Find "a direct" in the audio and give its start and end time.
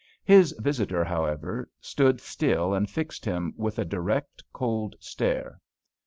3.77-4.43